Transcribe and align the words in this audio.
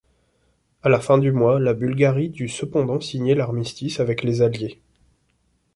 À 0.81 0.89
la 0.89 0.99
fin 0.99 1.19
du 1.19 1.31
mois, 1.31 1.59
la 1.59 1.75
Bulgarie 1.75 2.29
dut 2.31 2.49
cependant 2.49 2.99
signer 2.99 3.35
l'armistice 3.35 3.99
avec 3.99 4.23
les 4.23 4.41
Alliés. 4.41 4.81